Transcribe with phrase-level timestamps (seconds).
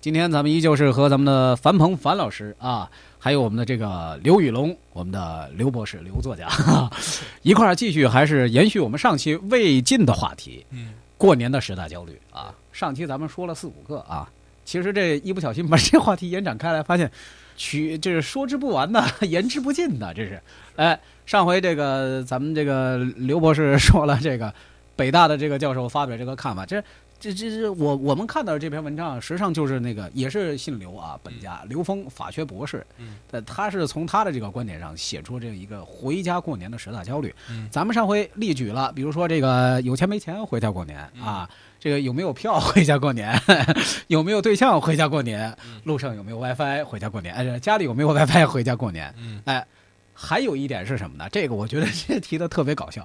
[0.00, 2.88] 今天咱们依旧是和咱们的樊鹏樊老师啊，
[3.18, 6.48] 还有我们的这个刘宇龙，我们的刘博士刘作家
[7.42, 10.64] 一块儿继续，还是延续我们上期未尽的话题。
[10.70, 14.30] 嗯，过年的十大焦虑啊，上期咱们说了四五个啊，
[14.64, 17.10] 其实这一不小心把这话题延展开来，发现
[17.56, 20.40] 取这是说之不完的， 言之不尽的，这是。
[20.76, 24.54] 哎，上回这个咱们这个刘博士说了这个
[24.94, 26.80] 北大的这个教授发表这个看法，这。
[27.20, 32.86] 这这这，我我们看到这篇文章，实际上就是那个也是姓刘啊，本家刘峰，法学博士。
[32.96, 37.34] 嗯，呃，他是从他的这个观点上写出这一个回家过年的十大焦虑。
[37.50, 41.48] 嗯，咱们上回例举了，比如说这个有钱没钱回家过年啊，
[41.80, 43.36] 这个有没有票回家过年，
[44.06, 45.52] 有没有对象回家过年，
[45.82, 49.12] 路上有没有 WiFi 回家过年，哎，家里有没有 WiFi 回家过年？
[49.18, 49.66] 嗯，哎，
[50.14, 51.28] 还有一点是什么呢？
[51.32, 53.04] 这个我觉得 这提的特别搞笑，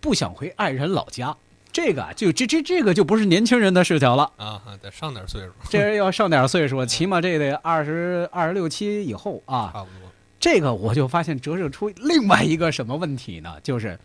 [0.00, 1.34] 不想回爱人老家。
[1.70, 10.10] 这个就这这这个就不是年轻人的视角了啊，得上点岁数， 这人要上点岁数，起码这得二十二十六七以后啊，差不多。
[10.40, 13.56] 这个我就发现折射出另外一个什么问题呢？
[13.62, 13.98] 就是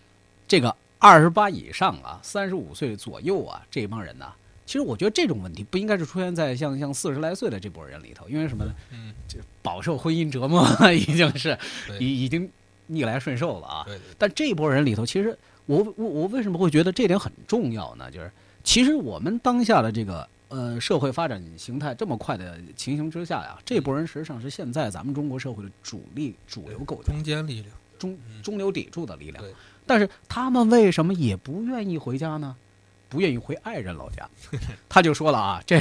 [0.47, 4.31] 这个二十八以上啊，三十五岁左右啊，这帮人呢，
[4.65, 8.73] 其实我觉得这种问题不应该是出现在像像四十来岁的这波人里头，因为什么呢？
[8.91, 11.57] 嗯，这饱受婚姻折磨，已经是
[11.99, 12.51] 已已经
[12.87, 13.83] 逆来顺受了啊。
[13.85, 13.97] 对。
[14.17, 15.35] 但这波人里头，其实。
[15.65, 18.11] 我我我为什么会觉得这点很重要呢？
[18.11, 18.31] 就是
[18.63, 29.43] 其实我们当下的这个呃社会发展形态这么快的情形之下呀，这波人实际上是现在咱们中国社会的主力主流构成中间力量、中中流砥柱的力量。
[29.43, 29.53] 对。
[29.85, 32.55] 但是他们为什么也不愿意回家呢？
[33.13, 34.27] 不愿意回爱人老家，
[34.89, 35.79] 他就说了啊，这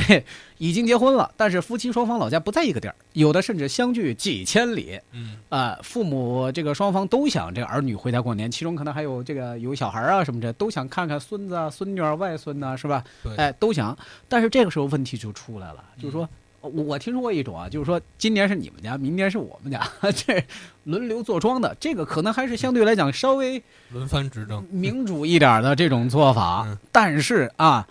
[0.58, 5.00] 已经结婚了，但是夫妻双方老家不在一个地儿，有的甚至相距几千里。
[5.12, 13.02] 嗯啊，父母这个双方都想这个儿女回家过年，其中可能还有这个有小孩啊什么的，都想看看孙子啊、孙女儿、外孙呐，是吧？
[13.38, 13.96] 哎，都想。
[14.28, 16.28] 但是这个时候问题就出来了，就是说。
[16.62, 19.80] 我我听说过一种啊，就是说今年是你们家，明年是我们家，
[20.14, 20.42] 这
[20.84, 26.78] 轮流坐庄的，这个可能还是相对来讲稍微轮番执政、民主一点的这种做法。
[26.90, 27.86] 但是啊。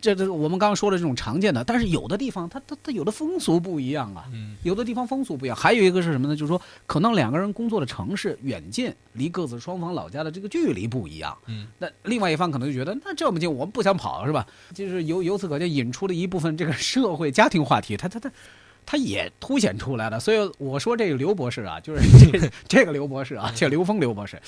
[0.00, 4.24] 这这我们刚刚说的这种常见的，但是有的地方它它它有的风俗不一样啊，
[4.62, 5.56] 有的地方风俗不一样。
[5.56, 6.36] 还有一个是什么呢？
[6.36, 11.36] 就是说可能两个人工作的城市远近，离各自双方老家的这个距离不一样。
[11.46, 14.46] 嗯，那另外一方可能就觉得那这么近，我们不想跑是吧？
[14.72, 18.30] 就是由由此可见，引出了一部分这个社会家庭话题，他他他
[18.86, 20.20] 他也凸显出来了。
[20.20, 24.40] 所以我说这个刘博士啊，就是这这个刘博士啊，这刘峰刘博士，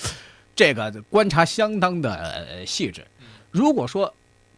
[0.55, 3.05] 这个观察相当的细致。
[3.51, 4.13] 如果说。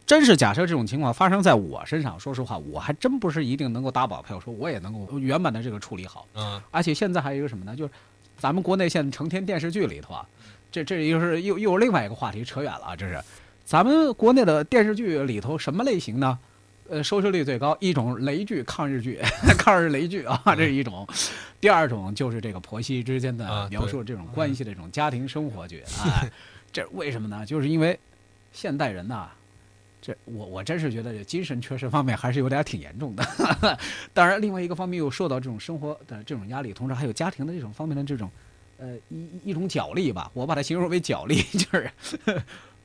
[0.06, 6.28] 真是假设这种情况发生在我身上，说实话，我还真不是一定能够打保票，说我也能够圆满的这个处理好。
[6.36, 7.74] 嗯，而且现在还有一个什么呢？
[7.76, 7.92] 就是
[8.38, 10.28] 咱们国内现在成天电视剧里头啊，
[10.70, 12.96] 这这又是又又是另外一个话题，扯远了。
[12.98, 13.18] 这是
[13.64, 16.38] 咱们国内的电视剧里头什么类型呢？
[16.90, 19.22] 呃，收视率最高一种雷剧、抗日剧、
[19.58, 21.06] 抗日雷剧啊，这是一种；
[21.62, 25.82] 第二种就是这个婆媳之间的描述这种关系的这种家庭生活剧。
[26.04, 26.30] 哎，
[26.74, 27.46] 这为什么呢？
[27.46, 27.98] 就是因为
[28.52, 29.30] 现代人呐。
[30.06, 33.26] 这我我真是觉得这精神缺失方面还是有点挺严重的，
[34.14, 38.30] 当然另外一个方面又受到这种生活的这种压力，同时还有家庭的这种方面的这种，
[38.78, 41.90] 呃一一种角力吧，我把它形容为角力， 就是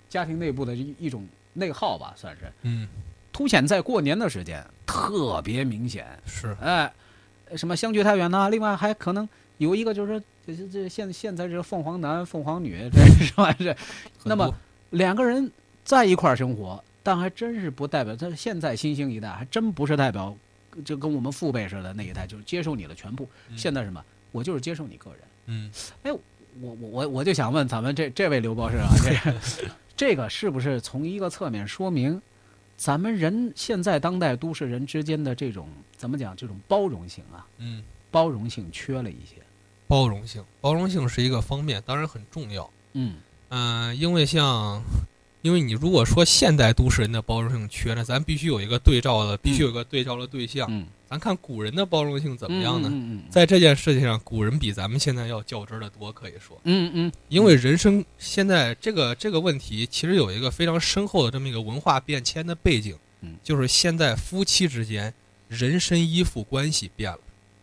[0.08, 2.42] 家庭内部的一一种内耗吧，算是。
[2.62, 2.86] 嗯，
[3.32, 6.06] 凸显在过年的时间特别明显。
[6.24, 6.56] 是。
[6.62, 6.92] 哎，
[7.56, 8.48] 什么相距太远呢？
[8.48, 13.52] 另外还可能有一个就是说，这这现现在这凤凰男凤凰女，这 是吧？
[13.58, 13.76] 是。
[14.22, 14.54] 那么
[14.90, 15.50] 两个人
[15.84, 16.80] 在一块儿生活。
[17.08, 20.36] 但还真是不代表，他现在新兴一代还真不是代表，
[20.84, 23.26] 就跟我们父辈似的那一代，就是接受你的全部。
[23.56, 25.20] 现在什么，我就是接受你个人。
[25.46, 25.70] 嗯，
[26.02, 26.20] 哎，我
[26.60, 29.34] 我我我就想问咱们这这位刘博士啊，这
[29.96, 32.20] 这个是不是从一个侧面说明，
[32.76, 35.66] 咱们人现在当代都市人之间的这种
[35.96, 37.46] 怎么讲，这种包容性啊？
[37.56, 39.36] 嗯，包容性缺了一些。
[39.86, 42.70] 包容性，包容性是一个方面，当然很重要。
[42.92, 43.16] 嗯
[43.48, 44.82] 嗯，因为像。
[45.42, 50.66] 因为你如果说现代都市人的包容性缺，那咱必须有一个对照的，必须有个对照的对象。
[50.70, 52.88] 嗯，咱看古人的包容性怎么样呢？
[52.90, 56.60] 嗯嗯嗯在这件事情上，古人比咱们现在要较真儿的多，可以说。
[56.64, 65.14] 嗯嗯，因为人生现在这个这个问题，其实有一个非常深厚的这么一个文化变迁的背景，嗯就是现在夫妻之间
[65.46, 67.18] 人身依附关系变了，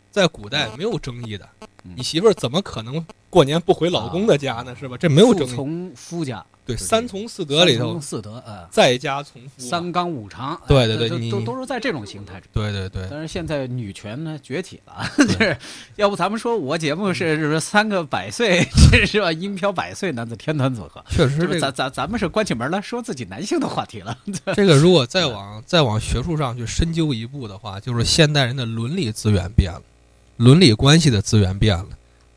[0.10, 1.48] 在古代没有争议的，
[1.84, 4.76] 嗯你媳妇儿怎么可能过年不回老公的家呢？
[4.80, 4.98] 是吧？
[4.98, 5.52] 这没有争议。
[5.52, 9.50] 从夫家，对，三从四德里头三从，四德，啊，在家从夫。
[9.58, 12.48] 三纲五常，对对对都都都是在这种形态之。
[12.52, 15.56] 对对对，但是现在女权呢崛起了， 就是
[15.96, 19.32] 要不咱们说我节目是是三个百岁， 这是吧？
[19.32, 24.18] 音飘百岁，男子天团组合，确实咱咱咱们是关起门来说自己男性的话题了。
[24.56, 29.82] 这个如果再往再往学术上去深究一步的话，就是现代人的伦理资源变了，
[30.38, 31.90] 伦理关系的资源变了。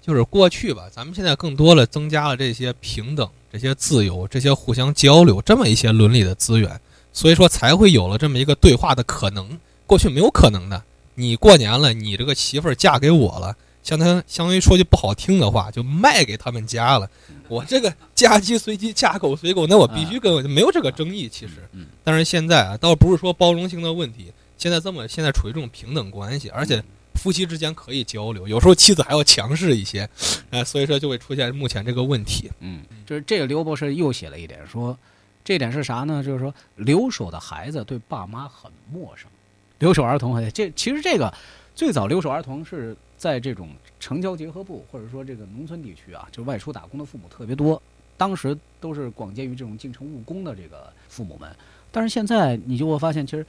[0.08, 6.80] 就是过去吧，咱们现在更多的增加了这些平等、这些自由、这些互相交流这么一些伦理的资源，
[7.12, 9.46] 所以说才会有了这么一个对话的可能。
[9.86, 10.82] 过去没有可能的。
[11.14, 17.06] 你过年了，你这个媳妇儿嫁给我了，相当相当于说句不好听的话，就卖给他们家了。
[17.46, 21.28] 我这个嫁鸡随鸡，嫁狗随狗，那我必须跟我没有这个争议。
[21.28, 26.82] 其实，嗯但是现在啊，倒不是说包容性的问题，现在这么现在处于这种平等关系，而且
[27.18, 30.08] 夫妻之间可以交流，有时候妻子还要强势一些，
[30.50, 32.50] 呃，所以说就会出现目前这个问题。
[32.60, 34.96] 嗯，就是这个刘博士又写了一点说，
[35.44, 36.22] 这点是啥呢？
[36.22, 39.28] 就是说留守的孩子对爸妈很陌生，
[39.80, 41.32] 留守儿童，这其实这个
[41.74, 43.68] 最早留守儿童是在这种
[43.98, 47.82] 城郊结合部或者说这个农村地区啊，就外出打工的父母特别多，
[48.16, 51.50] 当时都是广见于这种进城务工的这个父母们。
[51.90, 53.44] 但是现在你就会发现，其实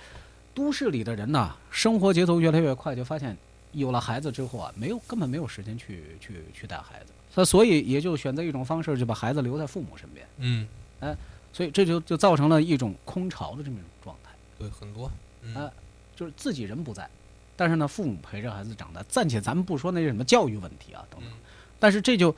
[0.53, 3.37] 都市里的人呐，生活节奏越来越快，就发现
[3.71, 10.67] 有了孩子之后啊，没有根本没有时间去去去带孩子，他所以也就选择一种方式，就把孩子留在父母身边，嗯，
[10.99, 11.15] 哎
[11.51, 15.11] 所以这就就造成了一种空巢的这么一种状态，对，很多，
[15.41, 15.71] 嗯，啊
[16.15, 17.09] 就是自己人不在，
[17.55, 19.01] 但是呢，父母陪着孩子长大。
[19.03, 21.37] 暂且咱们不说那些什么教育问题啊等等嗯，
[21.79, 22.35] 但是这就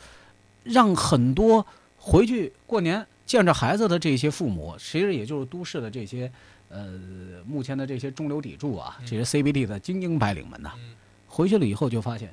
[0.63, 1.65] 让很多
[1.97, 6.31] 回去过年见着孩子的这些父母，其实也就是都市的这些
[6.69, 6.87] 呃
[7.45, 9.05] 目前的这些中流砥柱啊，嗯。
[9.05, 10.95] 这些 CBD 的精英白领们呐，嗯
[11.31, 12.29] 回去了以后就发现，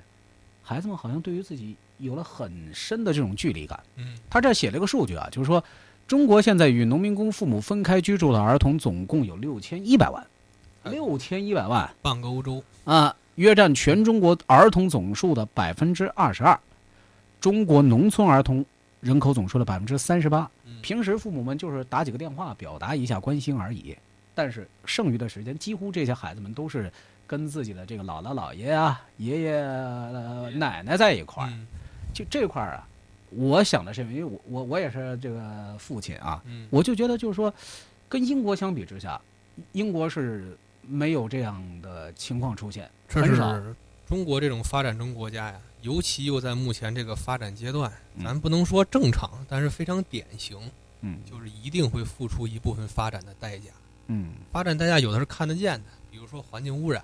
[0.60, 3.78] 孩子们好像对于自己有了很深的这种距离感。
[3.94, 5.62] 嗯他这写了个数据啊，就是说，
[6.08, 10.26] 中国现在与农民工父母分开居住的儿童总共有六千一百万，
[10.82, 16.58] 哎六千一百万半个欧洲，啊，约占全中国儿童总数的百分之二十二，
[17.40, 18.64] 中国农村儿童
[19.00, 20.50] 人口总数的百分之三十八。
[20.64, 23.96] 嗯平时父母们就是打几个电话表达一下关心而已，
[24.34, 26.90] 但是剩余的时间，几乎这些孩子们都是
[27.28, 31.50] 跟自己的这个姥姥姥爷啊、爷爷、呃奶奶在一块儿。
[31.52, 31.66] 嗯
[32.14, 32.88] 就这块儿啊，
[33.30, 37.52] 我想的是，因为我我我也是这个父亲啊，嗯，我就觉得就是说，
[38.08, 39.20] 跟英国相比之下，
[39.72, 43.54] 英国是没有这样的情况出现，这很少。
[43.54, 43.76] 是
[44.06, 50.58] 中国这种发展中国家呀，尤其又在目前这个发展阶段，嗯咱不能说正常，但是非常典型，
[51.02, 53.70] 嗯就是一定会付出一部分发展的代价。
[54.08, 57.02] 嗯发展代价有的是看得见的，比如说环境污染，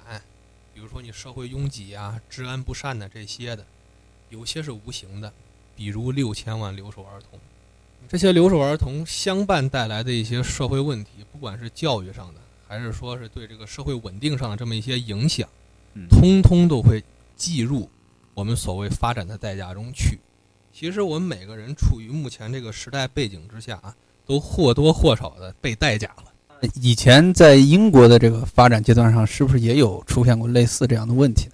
[0.74, 3.62] 比如说你社会拥挤啊、治安不善的这些的；
[4.30, 5.32] 有些是无形的，
[5.76, 7.38] 比如六千万留守儿童。
[8.06, 15.48] 这些留守儿童相伴带来的一些社会问题，不管是教育上的，还是说是对这个社会稳定上的这么一些影响，
[15.94, 17.02] 嗯通通都会
[17.34, 17.88] 计入
[18.34, 20.18] 我们所谓发展的代价中去。
[20.72, 23.94] 其实我们每个人处于目前这个时代背景之下啊，
[24.26, 26.33] 都或多或少的被代价了。
[26.80, 31.52] 以前在英国的这个发展阶段上，是不是也有出现过类似这样的问题呢？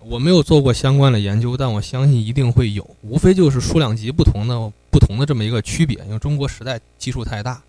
[0.00, 5.98] 我没有做过相关的研究，但我相信一定会有，无非就是数量级不同的不同的这么一个区别。
[6.06, 7.60] 因为中国时代基数太大，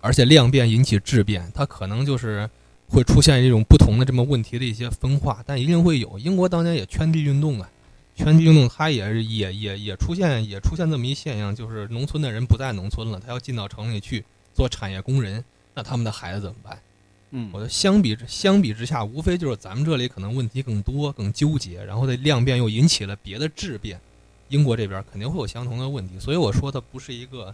[0.00, 2.48] 而且量变引起质变，它可能就是
[2.88, 6.18] 会出现一种不同的这么问题的一些分化，但一定会有。
[6.18, 7.68] 英国当年也圈地运动啊，
[8.14, 14.24] 圈地运动它也也也也出现也出现这么一现象，就是农村的人不在农村了，他要进到城里去
[14.54, 15.42] 做产业工人，
[15.76, 16.82] 那他们的孩子怎么办？
[17.30, 24.00] 嗯我觉得相比之相比之下，无非就是咱们这里可能问题更多、更纠结，然后这量变又引起了别的质变。
[24.48, 27.52] 英国这边肯定会有相同的问题，所以我说它不是一个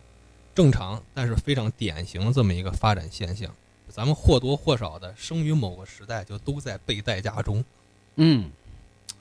[0.55, 3.51] 正常，但是非常典型的这么一个发展现象。
[3.89, 7.65] 咱们或多或少的生于某个时代，就都在被代价中。
[8.17, 8.51] 嗯，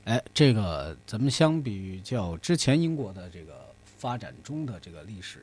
[0.03, 3.71] 哎，这个咱们相比较之前英国的这个
[4.01, 5.39] 发展中的这个历史，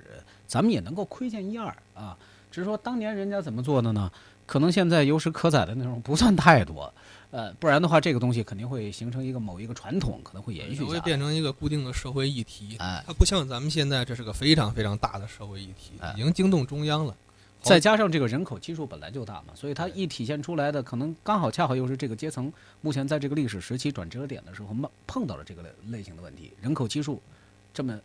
[0.48, 2.18] 咱们也能够窥见一二啊。
[2.50, 4.10] 只是说当年人家怎么做的呢？
[4.46, 6.92] 可能现在有史可载的内容不算太多，
[7.30, 10.88] 呃，不然的话，这个东西肯定会形成一个某一个传统，可能会延续下来。
[10.88, 12.76] 会变成一个固定的社会议题。
[12.78, 17.14] 哎它不像咱们现在，这是个非常非常大的社会议题，哎已经惊动中央了。
[17.60, 22.50] 再加上这个人口基数本来就大嘛，所以它一体现出来的可能刚好恰好又是这个阶层
[22.80, 27.20] 目前在这个历史时期转折点的时候，碰碰到了这个类类型的问题，人口基数
[27.74, 27.98] 这么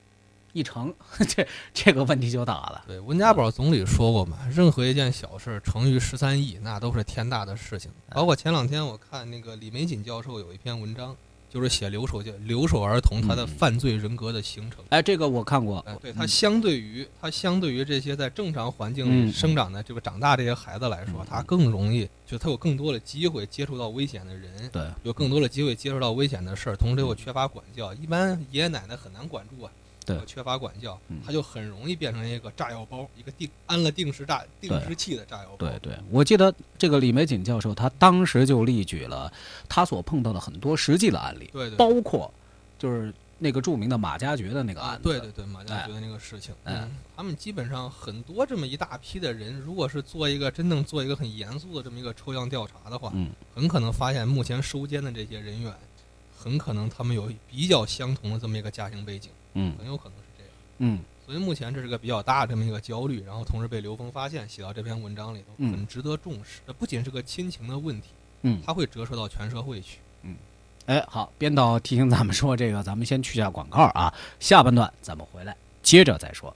[0.54, 0.94] 一成，
[1.28, 2.84] 这这个问题就大了。
[2.88, 7.92] 对，温家宝总理说过嘛，任何一件小事乘于十三亿，那都是天大的事情。
[8.12, 11.16] 包括前两天我看那个李玫瑾教授有一篇文章，
[11.50, 14.84] 就是写留守留守儿童他的犯罪人格的形成。
[14.90, 15.80] 哎，这个我看过。
[15.88, 29.72] 哎，对他相对于他相对于这些在正常环境里生长的这个长大这些孩子来说，他更容易，就他有更多的机会接触到危险的人，对，有更多的机会接触到危险的事儿，同时又缺乏管教，一般爷爷奶奶很难管住啊。
[30.06, 35.58] 对，缺乏管教，他就很容易变成一个炸药包，一个定安了定时炸定时器的炸药包。
[35.58, 39.32] 对对，我记得这个李玫瑾教授，他当时就例举了
[39.68, 42.32] 他所碰到的很多实际的案例，对对，包括
[42.78, 45.04] 就是那个著名的马加爵的那个案子。
[45.04, 46.54] 对对对，马加爵的那个事情。
[46.64, 55.74] 嗯，他们基本上很多这么一大批的人，如果是做一个真正做一个很严肃的这么一个抽样调查的话，嗯，很可能发现目前收监的这些人员，
[56.38, 59.30] 很可能他们有比较相同的这么一个家庭背景。
[59.54, 60.52] 嗯，很有可能是这样。
[60.80, 66.62] 嗯，所以目前这是个比较大的这么一个焦虑，然后同时被刘峰发现，写到这篇文章里头，很值得重视。
[66.68, 68.10] 这不仅是个亲情的问题，
[68.42, 70.00] 嗯，它会折射到全社会去。
[70.24, 70.36] 嗯，
[70.86, 76.56] 哎，好，编导提醒咱们说，这个咱们先去下广告啊，下半段咱们回来接着再说。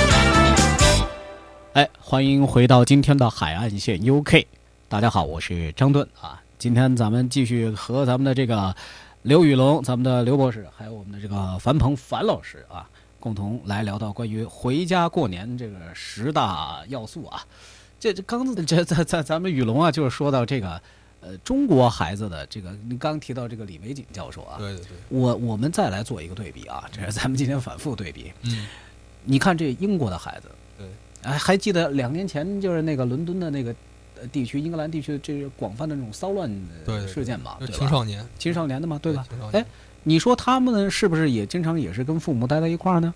[1.73, 4.45] 哎，欢迎回到今天的海岸线 UK。
[4.89, 6.43] 大家好，我是张盾啊。
[6.59, 8.75] 今天咱们继续和咱们的这个
[9.21, 12.89] 刘宇龙、咱们的刘博士，还有我们的这个樊鹏樊老师啊，
[13.21, 17.41] 共同来聊到关于回家过年这个十大要素啊。
[17.97, 20.81] 这这刚这咱咱咱们宇龙啊，就是说到这个
[21.21, 28.33] 呃中国孩子的这个，你刚提到这个李玫瑾教授啊，对对对，我我们再来做一个对比啊，这是咱们今天反复对比。
[28.41, 28.67] 嗯，
[29.23, 30.85] 你看这英国的孩子，对，
[31.23, 33.73] 哎，还记得两年前就是那个伦敦的那个
[34.19, 36.49] 呃地区，英格兰地区这个广泛的那种骚乱
[37.07, 39.25] 事件嘛，对吧青少年，青少年的嘛，对吧？
[39.53, 39.65] 哎，
[40.03, 43.13] 你说他们是不是也经常也是跟父母待在一块儿呢？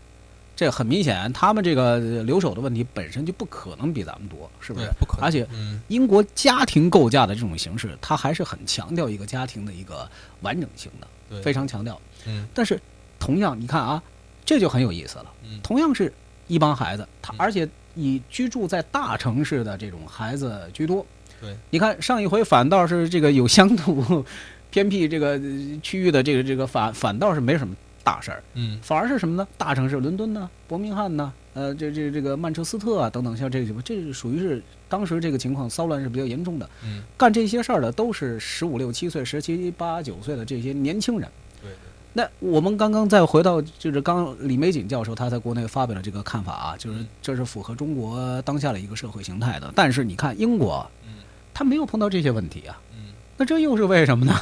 [0.55, 4.93] 这很明显，他们这个留守的问题本身就不可能比咱们多，是不是对？
[5.00, 5.25] 不可能。
[5.25, 10.09] 而且嗯，英国家庭构架的这种形式，它还是很强调一个家庭的一个
[10.39, 12.00] 完整性的，对，非常强调。
[12.25, 12.79] 嗯但是
[13.19, 14.01] 同样，你看啊，
[14.45, 15.25] 这就很有意思了。
[15.43, 16.13] 嗯同样是
[16.47, 21.06] 一帮孩子，他嗯而且以居住在大城市的这种孩子居多。
[21.42, 24.24] 对，你看上一回反倒是这个有乡土
[24.72, 29.48] 偏僻这个呃区域的这个这个反反倒是没什么大事儿，嗯反而是什么呢？
[29.58, 36.70] 大城市伦敦呢、伯明翰呢、呃这这这个曼彻斯特啊等等，像这个这属于是当时这个情况骚乱是比较严重的。
[36.84, 41.30] 嗯，干这些事儿的都是十五六七岁、十七八九岁的这些年轻人。
[41.62, 41.78] 对对，
[42.17, 49.74] 那我们刚刚再回到，就是刚李玫瑾教授他在国内发表了这个看法啊，就是嗯这是符合中国当下的一个社会形态的。
[49.75, 51.15] 但是你看英国，嗯。
[51.53, 54.34] 他没有碰到这些问题啊，嗯，那这又是为什么呢？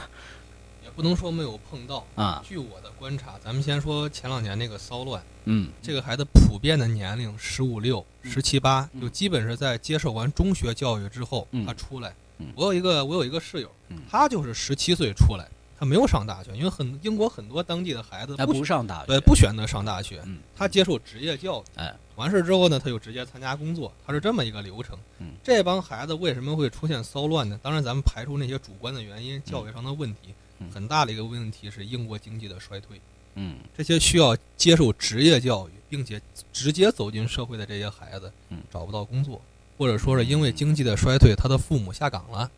[0.83, 2.05] 也不能说没有碰到。
[2.15, 5.69] 啊，据我的观察，咱们先说前两年那个骚乱，嗯。
[5.81, 8.31] 这个孩子普遍的年龄十五六、嗯。
[8.31, 9.01] 十七八，嗯。
[9.01, 11.65] 就基本是在接受完中学教育之后，嗯。
[11.65, 12.13] 他出来。
[12.37, 12.47] 嗯。
[12.55, 15.47] 我有一个我有一个室友嗯，他就是十七岁出来，
[15.83, 24.97] 他没有上大学，因为很英国很多当地的孩子他，不不上大学，对不选择上大学，嗯他接受职业教育，哎，完事之后呢，他就直接参加工作，他是这么一个流程。
[25.19, 27.59] 嗯这帮孩子为什么会出现骚乱呢？
[27.61, 33.01] 当然，咱们排除那些主观的原因，教育上的问题，嗯很大的一个问题是英国经济的衰退。
[33.35, 36.21] 嗯这些需要接受职业教育，并且
[36.53, 39.41] 直接走进社会的这些孩子嗯，找不到工作，
[39.77, 42.49] 或者说是因为经济的衰退，他的父母下岗了，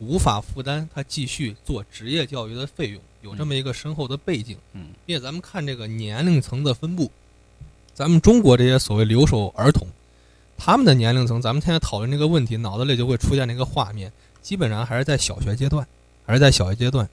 [0.00, 4.56] 无法负担他继续做职业教育的费用，有这么一个深厚的背景。
[4.72, 7.10] 嗯，并且咱们看这个年龄层的分布，
[7.94, 9.86] 咱们中国这些所谓留守儿童，
[10.56, 15.86] 他们的年龄层，咱们现在讨论这个问题，脑子里就会出现那个画面，基本上还是在小学阶段，
[16.24, 17.08] 还是在小学阶段，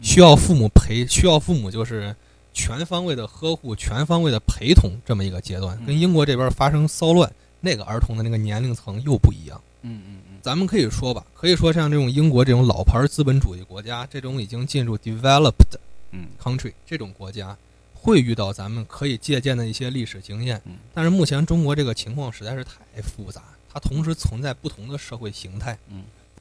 [0.00, 2.16] 需要父母陪，需要父母就是
[2.54, 5.78] 全方位的呵护、全方位的陪同这么一个阶段。
[5.84, 7.30] 跟英国这边发生骚乱，
[7.60, 9.60] 那个儿童的那个年龄层又不一样。
[9.82, 15.74] 嗯嗯嗯，咱们可以说吧，可以说像这种英国这种老牌资本主义国家，这种已经进入 developed
[16.12, 17.56] 嗯 country 这种国家，
[17.92, 20.76] 会遇到咱们可以借鉴的一些历史经验嗯。
[20.94, 25.76] 但是目前中国这个情况实在是太复杂，它同时存在不同的社会形态。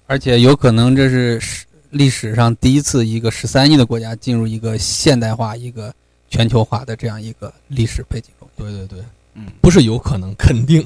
[0.06, 5.92] 而且有可能这是史历史上第一次一个十三亿的国家进入一个现代化、一个
[6.30, 8.48] 全球化的这样一个历史背景中。
[8.56, 9.00] 对对对，
[9.36, 10.84] 嗯不是有可能，肯定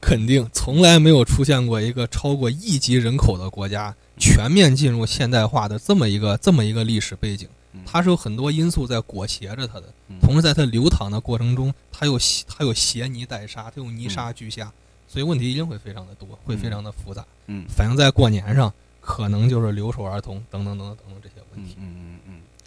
[0.00, 7.80] 肯定， 从来没有出现过一个超过亿级人口的国家全面进入现代化的这么一个这么一个历史背景嗯。
[7.86, 14.72] 它是有很多因素在裹挟着它的，嗯同时在它流淌的过程中，它又它又携泥带沙，它又泥沙俱下，
[15.06, 17.24] 所以问题一定会非常的多，会非常的复杂。
[17.48, 21.76] 嗯反映在过年上，可能就是留守儿童等等等等等等这些问题。
[21.78, 22.09] 嗯，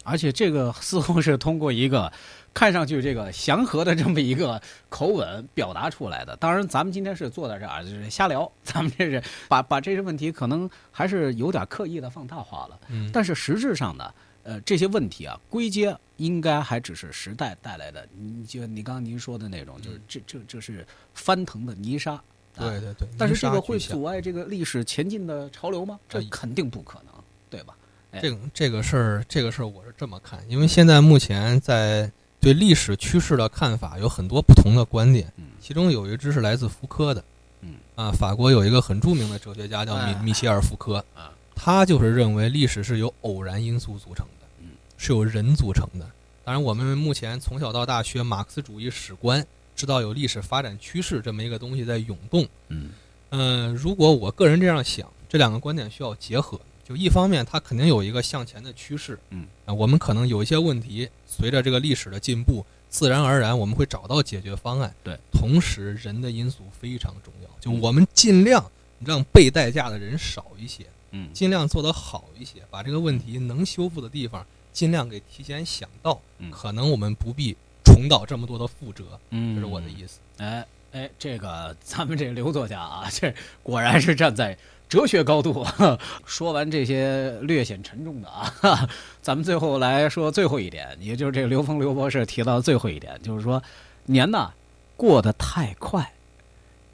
[0.04, 2.12] 而且这个似乎是通过一个
[2.52, 6.36] 看上去这个祥和的这么一个口吻表达出来的。
[6.36, 12.78] 当然，咱们今天是坐在这儿就是瞎聊，咱们这是把把这些问题可能还是有点刻意的放大化了。
[12.88, 18.06] 嗯，但是实质上呢，呃，这些问题啊，归结应该还只是时代带来的。
[18.16, 22.12] 你就你刚刚您说的那种，就是这这这是翻腾的泥沙。
[22.12, 22.22] 啊
[22.56, 25.98] 对对对，但是这个会阻碍这个历史前进的潮流吗？
[26.08, 27.12] 这哎肯定不可能，
[27.50, 27.74] 对吧？
[28.20, 37.24] 这个这个事儿，这个事儿我是这么看，因为现在目前在对历史趋势的看法有很多不同的观点，嗯其中有一支是来自福柯的，
[37.62, 46.06] 嗯啊，法国有一个很著名的哲学家叫米哎米歇尔·福柯啊，他就是认为历史是由偶然因素组成的嗯，是由人组成的。
[46.44, 49.44] 当然，我们目前从小到大学马克思主义史观，
[49.74, 52.46] 知道有历史发展趋势这么一个东西在涌动。
[52.68, 52.90] 嗯
[53.30, 56.60] 嗯，如果我个人这样想，这两个观点需要结合。
[56.84, 64.94] 就一方面，它肯定有一个向前的趋势，嗯，啊，我们可能有一些问题，随着这个历史的进步，自然而然我们会找到解决方案。
[65.02, 68.70] 对，同时人的因素非常重要，就嗯我们尽量
[69.04, 80.20] 让被代价的人少一些，嗯尽量做得好一些，把这个问题能修复的地方尽量给提前想到，嗯可能我们不必重蹈这么多的覆辙，嗯这是我的意思。
[80.36, 84.56] 哎哎，这个咱们这个刘作家啊， 这果然是站在
[84.88, 85.64] 哲学高度。
[86.26, 88.88] 说完这些略显沉重的啊，
[89.22, 93.62] 咱们最后来说最后一点，也就是这个刘峰刘博士提到的最后一点，就是说
[94.06, 94.52] 年呐
[94.96, 96.12] 过得太快，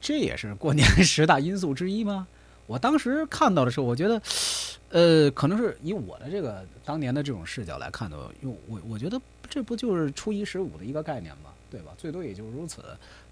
[0.00, 2.26] 这也是过年十大因素之一吗？
[2.66, 4.22] 我当时看到的时候，我觉得，
[4.90, 11.50] 呃，可能是以我的这个当年的这种视角来看的，因为我我觉得这不就是初一十五的一个概念吗？
[11.68, 11.92] 对吧？
[11.98, 12.84] 最多也就是如此。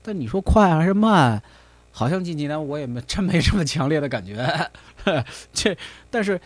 [0.03, 1.41] 但你说快还是慢，
[1.99, 4.71] 好像近几年我也没真没这么强烈的感觉。
[5.53, 5.77] 这，
[6.13, 6.41] 但是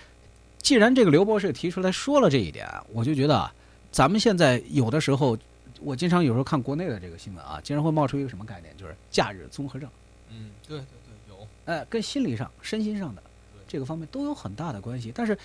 [0.56, 3.52] 既然这个刘博士提出来说了这一点，我就觉得啊，
[3.90, 5.36] 咱们现在有的时候，
[5.82, 9.86] 我经常有时候看国内的这个新闻啊，经常会冒出一个什么概念，就是假日综合症。
[10.30, 11.46] 嗯，对对对，有。
[11.66, 13.22] 哎，跟心理上、身心上的
[13.68, 15.12] 这个方面都有很大的关系。
[15.14, 15.36] 但是，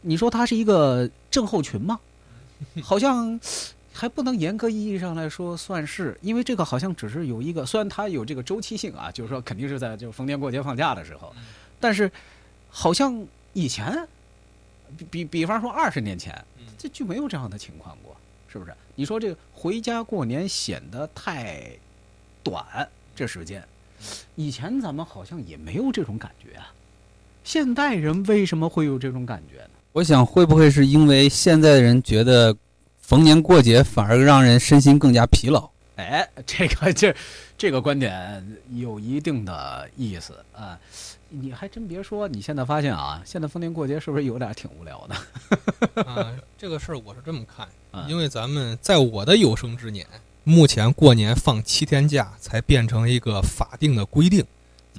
[0.00, 2.00] 你说它是一个症候群吗？
[2.82, 3.38] 好像
[3.92, 11.34] 还不能严格意义上来说算是，因为这个好像只是有一个，虽然它有这个周期性啊，就是说肯定是在就逢年过节放假的时候，
[11.78, 12.10] 但是
[12.68, 14.06] 好像以前，
[14.96, 18.16] 比比比方说二十年前，嗯这就没有这样的情况过，
[18.48, 18.72] 是不是？
[18.94, 21.70] 你说这个回家过年显得太
[22.42, 23.62] 短，这时间，
[24.34, 26.72] 以前咱们好像也没有这种感觉啊。
[27.42, 29.70] 现代人为什么会有这种感觉呢？
[29.92, 32.54] 我想会不会是因为现在的人觉得
[33.10, 35.68] 逢年过节反而让人身心更加疲劳？
[35.96, 37.12] 哎，这个这
[37.58, 40.78] 这个观点有一定的意思啊。
[41.28, 46.04] 你还真别说，你现在发现啊，现在逢年过节是不是有点挺无聊的？
[46.06, 50.06] 啊，这个事儿我是这么看啊，因为咱们在我的有生之年，
[50.44, 54.46] 目前过年放七天假才变成一个法定的规定。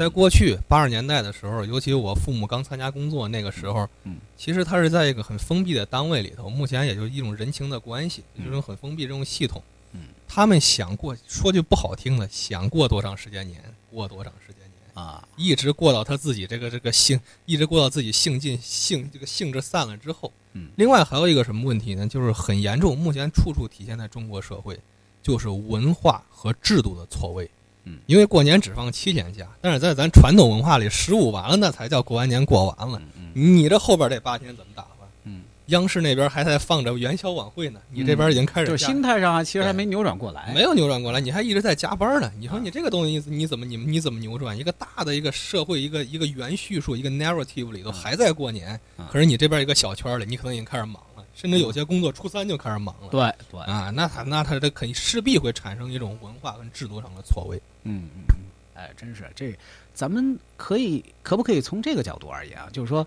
[0.02, 9.62] 在过去八十年代的时候，尤其我父母刚参加工作那个时候，嗯，其实他是在一个很封闭的单位里头，目前也就是一种人情的关系，嗯这种很封闭这种系统。
[9.94, 13.62] 嗯，他们想过，说句不好听的，想过多长时间年，
[13.92, 14.72] 过多长时间年。
[14.96, 20.34] 啊，一直过到他自己这个这个性，一直过到自己性尽性这个性质散了之后。
[20.54, 22.08] 嗯另外还有一个什么问题呢？
[22.08, 24.80] 就是很严重，目前处处体现在中国社会，
[25.22, 27.48] 就是文化和制度的错位。
[27.86, 33.02] 嗯因为过年只放七天假，但是在咱传统文化里，十五完了那才叫过完年过完了。
[33.18, 35.06] 嗯嗯你这后边这八天怎么打发？
[35.24, 40.52] 嗯央视那边还在放着元宵晚会呢，你这边已经开始就是心态上啊，其实还没扭转过来。
[40.54, 42.30] 没有扭转过来，你还一直在加班呢。
[42.38, 44.58] 你说你这个东西你怎么你你怎么扭转？
[44.58, 53.08] 一个大的一个社会一个一个元叙述一个 narrative 里头还在过年嗯，可是你这边一个小圈里，你可能已经开始忙了，甚至有些工作初三就开始忙了。
[53.10, 57.62] 对对，啊，那他那他这肯定势必会产生一种文化跟制度上的错位。
[57.84, 58.36] 嗯嗯嗯，
[58.76, 59.58] 哎，真是这，
[59.94, 62.70] 咱们可以可不可以从这个角度而言啊？
[62.72, 63.06] 就是说，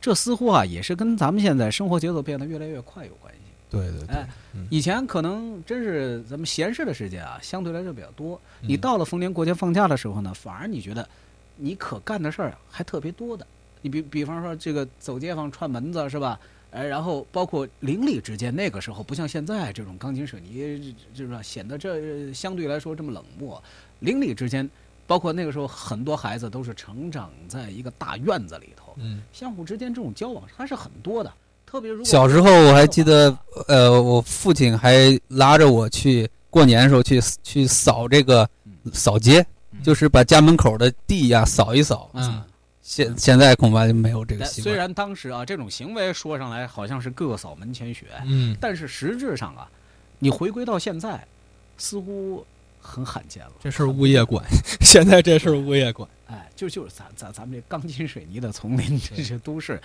[0.00, 3.40] 这似乎啊也是跟咱们现在生活节奏变得越来越快有关系。
[3.70, 4.28] 对对哎，
[4.70, 8.40] 以前可能真是咱们闲适的时间啊，相对来说比较多。
[8.62, 11.06] 嗯你到了逢年过节放假的时候呢，反而你觉得
[11.56, 13.44] 你可干的事儿啊还特别多的。
[13.82, 16.38] 你比比方说这个走街坊串门子是吧？
[16.74, 23.62] 哎，然后包括邻里之间，那个时候不像现在这种钢筋水泥，就是说显得这相对来说这么冷漠。
[24.00, 24.68] 邻里之间，
[25.06, 31.32] 包括那个时候很多孩子都是成长在一个大院子里头，嗯相互之间这种交往还是很多的。
[31.64, 38.48] 特别如果小时候我还记得，呃，我父亲还拉着我去过年的时候去去扫这个
[38.92, 39.46] 扫街，
[39.80, 42.10] 就是把家门口的地呀扫一扫。
[42.14, 42.42] 嗯。
[42.86, 44.70] 现现在恐怕就没有这个但习惯。
[44.70, 49.66] 虽然当时啊，这种行为说上来好像是各扫门前雪，嗯，但是实质上啊，
[50.18, 51.26] 你回归到现在，
[51.78, 52.46] 似乎
[52.82, 53.52] 很罕见了。
[53.58, 54.44] 这事儿物业管，
[54.82, 56.06] 现在这事儿物业管。
[56.26, 59.80] 哎，就就是咱咱咱们这钢筋水泥的丛林， 这些都市，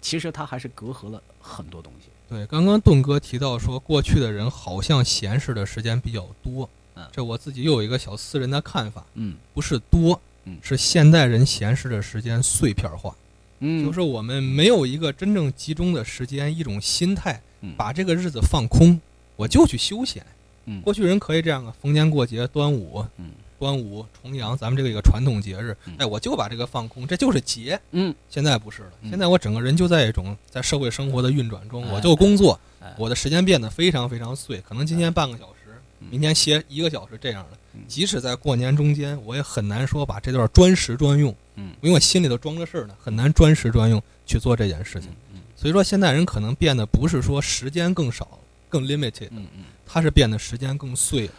[0.00, 2.08] 其实它还是隔阂了很多东西。
[2.28, 13.14] 对，刚刚盾哥提到说，过去的人好像闲适的时间比较多嗯，这我自己又有一个小私人的看法，嗯不是多嗯，是现代人闲适的时间碎片化，
[13.58, 17.74] 嗯，就是我们没有一个真正集中的时间，一种心态，嗯。
[17.76, 19.00] 把这个日子放空，
[19.36, 20.24] 我就去休闲。
[20.64, 20.80] 嗯。
[20.82, 23.30] 过去人可以这样啊，逢年过节，端午，嗯。
[23.58, 27.80] 端午、重阳，咱们这个一个传统节日嗯，哎，我就把这个放空，这就是节。
[27.92, 28.14] 嗯。
[28.28, 29.10] 现在不是了，嗯。
[29.10, 31.92] 现在我整个人就在一种在社会生活的运转中，哎。
[31.92, 35.65] 我就工作哎，我的时间变得非常非常碎，可能今天半个小时，嗯
[36.10, 37.80] 明天歇一个小时这样的嗯。
[37.88, 45.10] 即使在过年中间，我也很难说把这段专时专用，嗯因为我心里头装着事儿呢，很难专时专用去做这件事情。
[45.32, 48.38] 嗯所以说，现代人可能变得不是说时间更少、
[48.68, 49.64] 更 limited，嗯嗯。
[49.86, 51.32] 他是变得时间更碎了。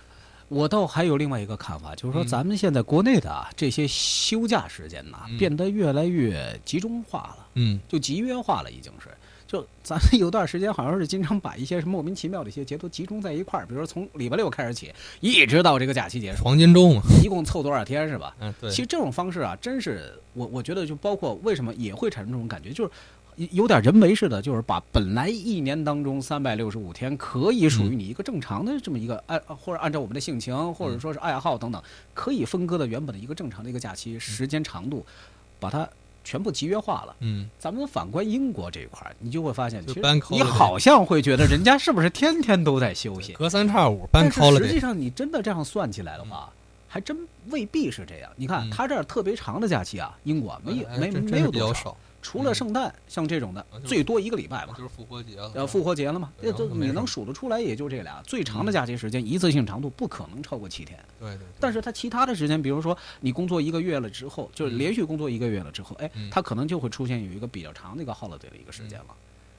[0.48, 7.48] 我倒还有另外一个看法，就是说嗯咱们现在国内的啊这些休假时间呐，嗯变得越来越集中化了。
[7.56, 9.10] 嗯就集约化了，已经是。
[9.48, 18.36] 就咱们有段时间好像是经常把一些什么莫名其妙的一些节都集中在一块儿，比如说从礼拜六开始起，一直到这个假期结束，黄金周嘛，一共凑多少天是吧？
[18.40, 22.92] 嗯，对其，实这种方式啊，真是我我觉得就包括为什么也会产生这种感觉，就是
[23.38, 31.82] 有有点人为似的，就是把本来一年当中三百六十五天可以属于你一个正常的这么一个按或者按照我们的性情或者说是爱好等等，
[32.14, 35.06] 可以分割的原本的一个正常的一个假期时间长度，
[35.60, 35.88] 把它
[36.28, 37.16] 全部集约化了。
[37.22, 43.32] 嗯，咱们反观英国这一块儿，你就会发现，其实你好像会觉得人家是不是天天都在休息？
[43.32, 46.50] 隔三差五搬但是实际上，你真的这样算起来的话，
[46.86, 47.18] 还真
[47.50, 48.30] 未必是这样。
[48.36, 51.96] 你看，嗯他这儿特别长的假期啊，英国没有没没有多少，
[52.28, 54.74] 除了圣诞像这种的最多一个礼拜吧。
[54.78, 55.50] 就是复活节了。
[55.56, 61.00] 呃，复活节了嘛，这这你能数得出来，也就这俩最长的嗯假期时间，一次性长度不可能超过七天。
[61.18, 69.06] 对对，但是他其他的时间，比如说你工作一个月了之后，就是嗯连续工作一个月了之后，哎嗯，它可能就会出现有一个比较长的一个 holiday 的一个时间了。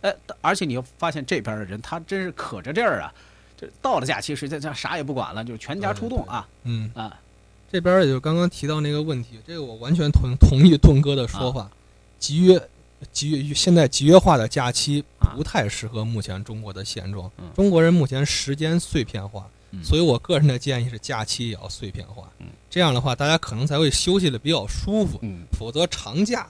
[0.02, 3.12] 哎，而且你又发现这边的人，他真是可着劲儿啊，
[3.56, 7.18] 这到了假期时间，这啥也不管了，就全家出动啊嗯，啊！
[7.70, 11.70] 这边也就刚刚提到那个问题，这个我完全同同意盾哥的说法，
[12.18, 12.60] 集约。
[13.12, 17.48] 集约现在集约化的假期啊不太适合目前中国的现状嗯。
[17.54, 22.48] 中国人目前时间碎片化，嗯所以我个人的建议是假期也要碎片化嗯。
[22.68, 25.16] 这样的话，大家可能才会休息的比较舒服。
[25.22, 26.48] 嗯否则长假，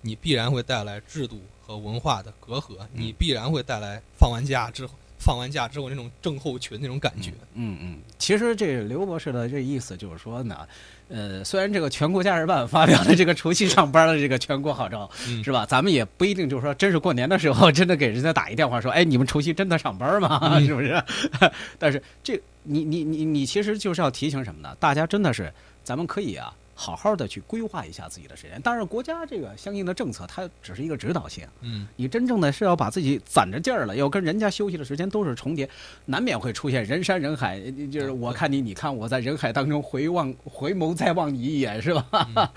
[0.00, 7.32] 你必然会带来制度和文化的隔阂，你必然会带来放完假之后，放完假之后那种症候群那种感觉。
[7.52, 10.66] 嗯嗯，其实这刘博士的这意思就是说呢，
[11.12, 15.66] 呃，虽然这个全国假日办发表的这个除夕上班的这个全国号召，嗯是吧？
[15.66, 20.40] 咱们也不一定就是说，真是过年的时候，真的给人家打一电话说，哎，你们除夕真的上班吗？
[20.56, 21.02] 嗯是不是？
[21.78, 24.74] 但是这你你你你其实就是要提醒什么呢？
[24.80, 25.52] 大家真的是，
[25.84, 26.52] 咱们可以啊。
[26.82, 31.46] 好好的去规划一下自己的时间，当然国家这个相应的政策，它只是一个指导性。
[31.60, 35.70] 嗯，你真正的是要把自己攒着劲儿了，要跟人家休息的时间都是重叠，
[36.06, 37.60] 难免会出现人山人海。
[37.60, 42.28] 呃就是我看你，你看我在人海当中回望、回眸再望你一眼，是吧？
[42.34, 42.48] 嗯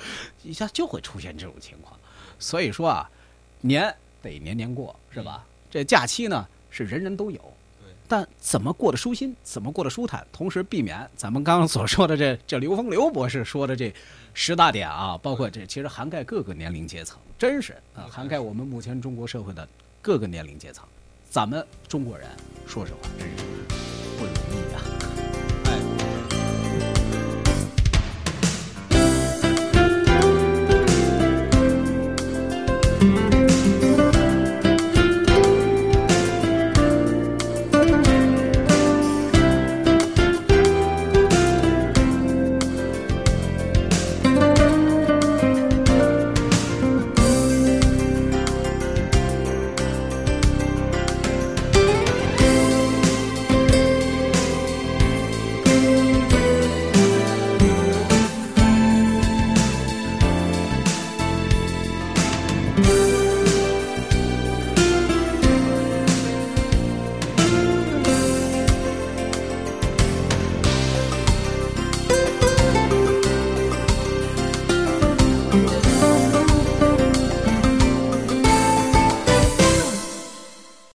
[0.41, 1.95] 一下就会出现这种情况。
[2.39, 3.07] 所以说啊，
[3.61, 5.45] 年得年年过，是吧？
[5.69, 7.39] 这假期呢是人人都有。
[8.07, 13.93] 对但怎么过得舒心，怎么过得舒坦，同时避免咱们刚刚所说的这 这刘峰刘博士说的这
[14.33, 19.67] 十大点啊，包括这其实涵盖各个年龄阶层，真是啊，涵盖我们目前中国社会的
[20.01, 20.85] 各个年龄阶层。
[21.29, 22.29] 咱们中国人，
[22.65, 23.84] 说实话，真是